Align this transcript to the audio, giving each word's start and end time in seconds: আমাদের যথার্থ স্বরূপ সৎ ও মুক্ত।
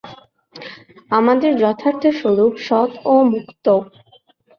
আমাদের 1.11 1.51
যথার্থ 1.61 2.03
স্বরূপ 2.19 2.53
সৎ 2.67 2.91
ও 3.05 3.15
মুক্ত। 3.31 3.65